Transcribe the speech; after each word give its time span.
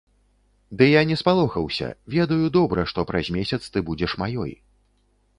Ды 0.77 0.85
я 0.91 1.01
не 1.09 1.17
спалохаўся, 1.21 1.89
ведаю 2.15 2.47
добра, 2.57 2.85
што 2.93 3.05
праз 3.11 3.25
месяц 3.35 3.61
ты 3.75 3.83
будзеш 3.91 4.11
маёй. 4.23 4.51